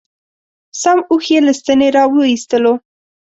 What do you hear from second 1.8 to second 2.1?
را